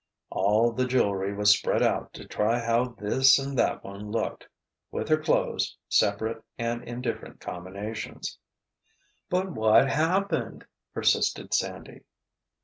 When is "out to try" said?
1.83-2.57